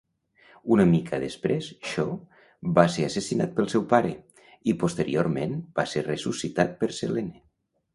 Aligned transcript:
Una 0.75 0.85
mica 0.93 1.19
després, 1.23 1.67
Shaw 1.91 2.09
va 2.79 2.87
ser 2.95 3.07
assassinat 3.09 3.55
pel 3.61 3.71
seu 3.77 3.87
pare, 3.95 4.17
i 4.75 4.79
posteriorment 4.87 5.59
va 5.81 5.91
ser 5.97 6.09
ressuscitat 6.13 6.79
per 6.83 6.95
Selene. 7.03 7.43